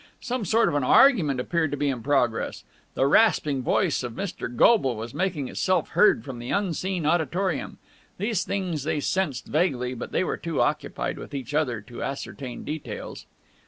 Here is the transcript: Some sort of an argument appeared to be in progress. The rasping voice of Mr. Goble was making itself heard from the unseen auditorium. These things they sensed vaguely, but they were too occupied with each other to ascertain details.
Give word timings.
Some 0.19 0.45
sort 0.45 0.67
of 0.67 0.73
an 0.73 0.83
argument 0.83 1.39
appeared 1.39 1.69
to 1.69 1.77
be 1.77 1.87
in 1.87 2.01
progress. 2.01 2.63
The 2.95 3.05
rasping 3.05 3.61
voice 3.61 4.01
of 4.01 4.13
Mr. 4.13 4.47
Goble 4.55 4.95
was 4.95 5.13
making 5.13 5.47
itself 5.47 5.89
heard 5.89 6.25
from 6.25 6.39
the 6.39 6.49
unseen 6.49 7.05
auditorium. 7.05 7.77
These 8.17 8.43
things 8.43 8.81
they 8.81 8.99
sensed 8.99 9.45
vaguely, 9.45 9.93
but 9.93 10.11
they 10.11 10.23
were 10.23 10.37
too 10.37 10.59
occupied 10.59 11.19
with 11.19 11.35
each 11.35 11.53
other 11.53 11.81
to 11.81 12.01
ascertain 12.01 12.63
details. 12.63 13.27